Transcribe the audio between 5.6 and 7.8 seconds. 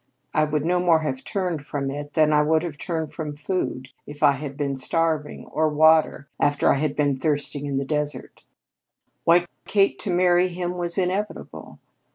water after I had been thirsting in